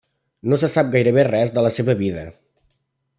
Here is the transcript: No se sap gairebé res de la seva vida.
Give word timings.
No 0.53 0.57
se 0.61 0.69
sap 0.75 0.89
gairebé 0.95 1.27
res 1.29 1.53
de 1.59 1.67
la 1.67 1.73
seva 1.79 1.97
vida. 2.03 2.25